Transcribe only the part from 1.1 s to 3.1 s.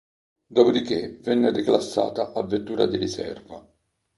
venne declassata a vettura di